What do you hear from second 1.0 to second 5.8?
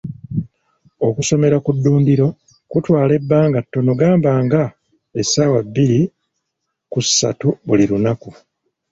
Okusomera ku ddundiro kutwala ebbanga ttono gamba nga essaawa